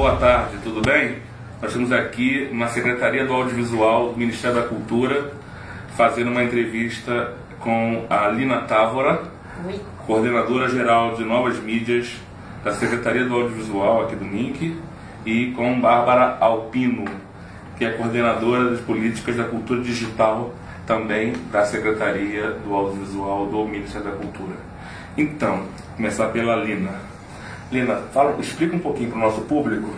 [0.00, 1.16] boa tarde, tudo bem?
[1.60, 5.30] Nós estamos aqui na Secretaria do Audiovisual do Ministério da Cultura,
[5.94, 9.24] fazendo uma entrevista com a Lina Távora,
[10.06, 12.16] coordenadora geral de novas mídias
[12.64, 14.74] da Secretaria do Audiovisual aqui do MINC,
[15.26, 17.04] e com Bárbara Alpino,
[17.76, 20.54] que é coordenadora das políticas da cultura digital
[20.86, 24.56] também da Secretaria do Audiovisual do Ministério da Cultura.
[25.14, 25.64] Então,
[25.94, 27.09] começar pela Lina.
[27.70, 29.88] Lina, fala, explica um pouquinho para o nosso público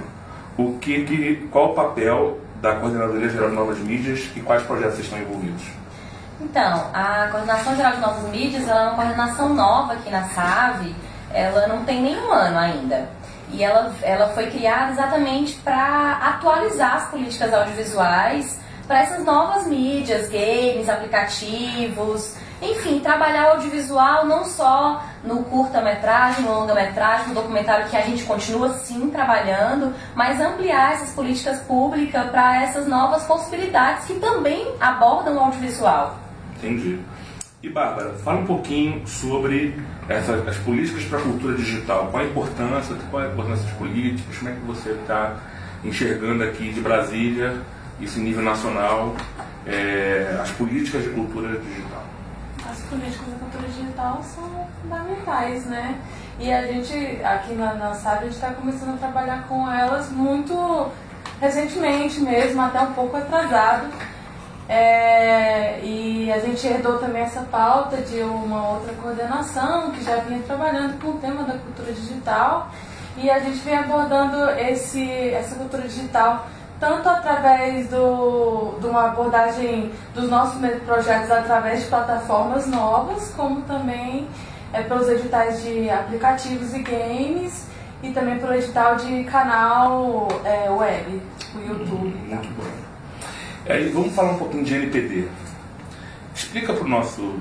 [0.58, 4.98] o que, que, qual o papel da Coordenadoria Geral de Novas Mídias e quais projetos
[4.98, 5.62] estão envolvidos.
[6.40, 10.94] Então, a Coordenação Geral de Novas Mídias ela é uma coordenação nova aqui na SAVE,
[11.32, 13.08] ela não tem nenhum ano ainda.
[13.50, 20.28] E ela, ela foi criada exatamente para atualizar as políticas audiovisuais para essas novas mídias,
[20.28, 27.96] games, aplicativos, enfim, trabalhar o audiovisual não só no curta-metragem, no longa-metragem, no documentário que
[27.96, 34.14] a gente continua sim trabalhando, mas ampliar essas políticas públicas para essas novas possibilidades que
[34.14, 36.16] também abordam o audiovisual.
[36.56, 37.00] Entendi.
[37.62, 42.08] E Bárbara, fala um pouquinho sobre essas, as políticas para a cultura digital.
[42.10, 45.36] Qual a importância, qual a importância das políticas, como é que você está
[45.84, 47.60] enxergando aqui de Brasília,
[48.00, 49.14] isso em nível nacional,
[49.64, 52.02] é, as políticas de cultura digital?
[52.72, 56.00] As políticas de cultura digital são fundamentais, né?
[56.40, 60.10] E a gente, aqui na, na SAB, a gente está começando a trabalhar com elas
[60.10, 60.90] muito
[61.38, 63.88] recentemente mesmo, até um pouco atrasado
[64.68, 70.40] é, e a gente herdou também essa pauta de uma outra coordenação que já vinha
[70.46, 72.70] trabalhando com o tema da cultura digital
[73.18, 76.46] e a gente vem abordando esse, essa cultura digital
[76.82, 84.26] tanto através do, de uma abordagem dos nossos projetos através de plataformas novas, como também
[84.72, 87.66] é, pelos editais de aplicativos e games
[88.02, 91.22] e também pelo edital de canal é, web,
[91.54, 92.16] o YouTube.
[92.26, 92.64] Muito bom.
[93.68, 95.28] Aí vamos falar um pouquinho de NPD.
[96.34, 97.36] Explica para o nosso,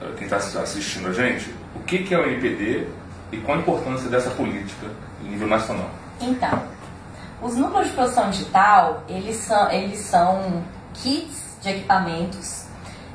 [0.00, 2.86] eh, quem está assistindo a gente, o que, que é o NPD
[3.32, 4.86] e qual a importância dessa política
[5.24, 5.90] em nível nacional.
[6.20, 6.62] Então,
[7.42, 10.62] os núcleos de produção digital, eles são, eles são
[10.94, 12.66] kits de equipamentos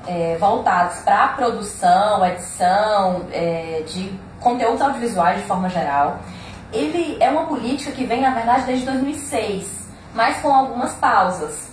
[0.07, 6.19] é, voltados para a produção, edição é, de conteúdos audiovisuais de forma geral.
[6.71, 11.69] Ele é uma política que vem, na verdade, desde 2006, mas com algumas pausas.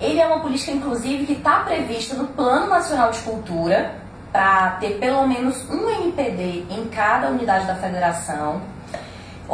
[0.00, 3.94] Ele é uma política, inclusive, que está prevista no Plano Nacional de Cultura,
[4.32, 8.62] para ter pelo menos um NPD em cada unidade da federação.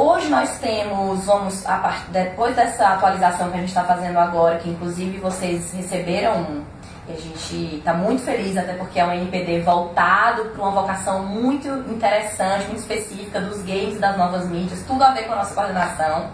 [0.00, 2.08] Hoje nós temos, vamos, part...
[2.12, 6.62] depois dessa atualização que a gente está fazendo agora, que inclusive vocês receberam
[7.08, 11.24] e a gente está muito feliz, até porque é um NPD voltado para uma vocação
[11.24, 15.36] muito interessante, muito específica dos games e das novas mídias, tudo a ver com a
[15.36, 16.26] nossa coordenação.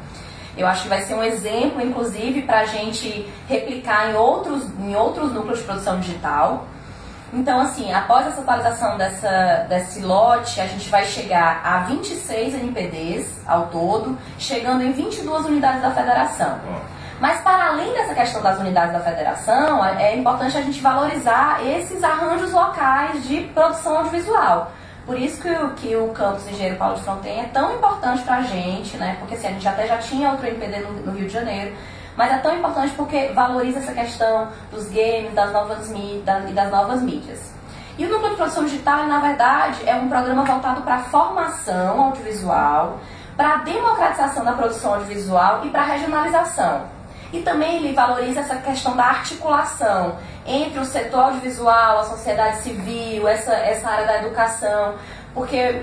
[0.59, 4.95] Eu acho que vai ser um exemplo, inclusive, para a gente replicar em outros, em
[4.95, 6.67] outros núcleos de produção digital.
[7.35, 13.41] Então, assim, após essa atualização dessa, desse lote, a gente vai chegar a 26 NPDs
[13.45, 16.59] ao todo, chegando em 22 unidades da federação.
[17.21, 21.61] Mas, para além dessa questão das unidades da federação, é, é importante a gente valorizar
[21.67, 24.71] esses arranjos locais de produção audiovisual.
[25.05, 28.37] Por isso que o, que o campus Engenheiro Paulo de Fronten é tão importante para
[28.37, 29.17] a gente, né?
[29.19, 31.77] Porque assim, a gente até já tinha outro MPD no, no, Rio de Janeiro,
[32.17, 36.71] mas é tão importante porque valoriza essa questão dos games, das novas mídias, e das
[36.71, 37.53] novas mídias.
[37.97, 42.01] E o Núcleo de Produção Digital, na verdade, é um programa voltado para a formação
[42.03, 42.99] audiovisual,
[43.37, 46.83] para a democratização da produção audiovisual e para a regionalização.
[47.33, 50.17] E também ele valoriza essa questão da articulação
[50.47, 54.95] entre o setor audiovisual, a sociedade civil, essa, essa área da educação,
[55.33, 55.83] porque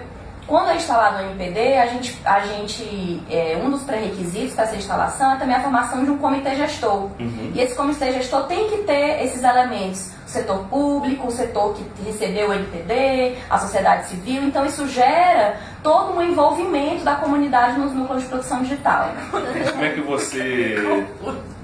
[0.52, 4.76] quando é instalado o MPD, a gente, a gente é, um dos pré-requisitos para essa
[4.76, 7.10] instalação é também a formação de um comitê gestor.
[7.18, 7.52] Uhum.
[7.56, 10.12] E esse comitê gestor tem que ter esses elementos.
[10.28, 14.44] O setor público, o setor que recebeu o MPD, a sociedade civil.
[14.44, 19.10] Então isso gera todo um envolvimento da comunidade nos núcleos de produção digital.
[19.32, 20.76] Como é que você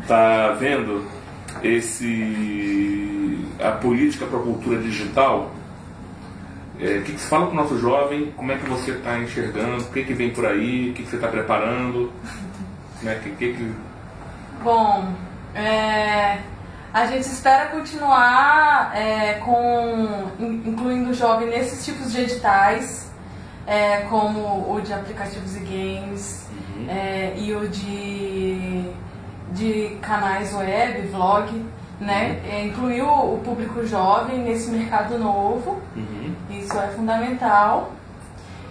[0.02, 1.06] está vendo
[1.62, 5.52] esse a política para a cultura digital?
[6.80, 8.32] É, o que, que você fala para o nosso jovem?
[8.36, 9.84] Como é que você está enxergando?
[9.84, 10.92] O que, que vem por aí?
[10.92, 12.12] O que, que você está preparando?
[13.00, 13.74] Como é que, que, que...
[14.64, 15.14] Bom,
[15.56, 16.40] é,
[16.94, 23.12] a gente espera continuar é, com incluindo o jovem nesses tipos de editais,
[23.66, 26.88] é, como o de aplicativos e games uhum.
[26.90, 28.92] É, e o de
[29.52, 31.66] de canais web, vlog,
[32.00, 32.40] né?
[32.44, 32.52] Uhum.
[32.52, 36.27] É, incluir o, o, público jovem nesse mercado novo, uhum.
[36.60, 37.92] Isso é fundamental.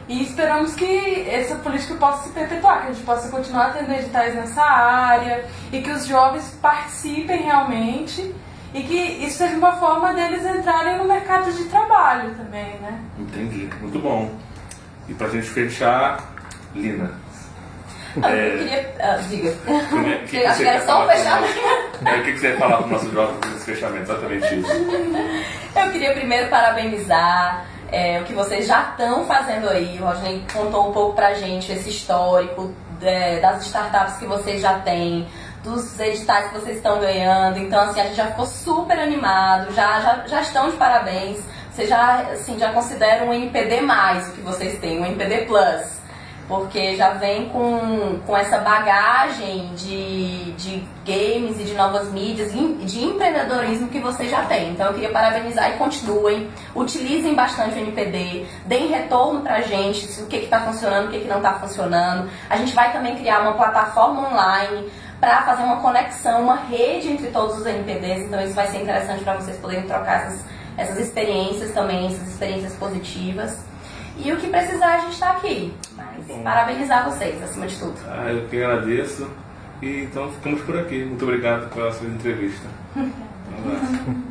[0.08, 4.36] E esperamos que essa política possa se perpetuar, que a gente possa continuar tendo editais
[4.36, 8.32] nessa área e que os jovens participem realmente
[8.72, 13.00] e que isso seja uma forma deles entrarem no mercado de trabalho também, né?
[13.18, 14.30] Entendi, muito bom.
[15.08, 16.22] E pra gente fechar,
[16.74, 17.10] Lina.
[18.22, 18.54] Ah, é...
[18.54, 18.94] Eu queria.
[19.00, 19.52] Ah, diga.
[19.52, 21.60] Que, que Acho que era só um fechamento.
[22.04, 24.02] É, o que você ia falar para o nosso jovem nesse fechamento?
[24.02, 24.72] Exatamente isso.
[25.76, 29.98] Eu queria primeiro parabenizar é, o que vocês já estão fazendo aí.
[30.00, 32.72] O Rodney contou um pouco pra gente esse histórico
[33.02, 35.26] é, das startups que vocês já têm,
[35.62, 37.58] dos editais que vocês estão ganhando.
[37.58, 41.44] Então, assim, a gente já ficou super animado, já, já, já estão de parabéns.
[41.70, 43.82] Vocês já, assim, já consideram um NPD
[44.28, 45.95] o que vocês têm, um NPD Plus
[46.48, 53.04] porque já vem com, com essa bagagem de, de games e de novas mídias, de
[53.04, 54.70] empreendedorismo que você já tem.
[54.70, 60.26] Então eu queria parabenizar e continuem, utilizem bastante o NPD, deem retorno pra gente, o
[60.26, 62.30] que está funcionando, o que, que não está funcionando.
[62.48, 64.88] A gente vai também criar uma plataforma online
[65.20, 69.24] para fazer uma conexão, uma rede entre todos os NPDs, então isso vai ser interessante
[69.24, 70.44] para vocês poderem trocar essas,
[70.76, 73.64] essas experiências também, essas experiências positivas.
[74.18, 75.72] E o que precisar, a gente está aqui.
[75.96, 76.42] Mas Bom.
[76.42, 77.96] parabenizar vocês, acima de tudo.
[78.08, 79.28] Ah, eu que agradeço.
[79.82, 81.04] E então ficamos por aqui.
[81.04, 82.66] Muito obrigado pela sua entrevista.
[83.48, 84.25] Um abraço.